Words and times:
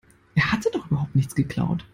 Er 0.33 0.51
hatte 0.51 0.71
doch 0.73 0.89
überhaupt 0.89 1.13
nichts 1.15 1.35
geklaut. 1.35 1.85